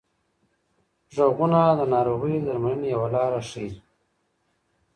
[1.15, 3.69] غږونه د ناروغۍ د درملنې یوه لار ښيي.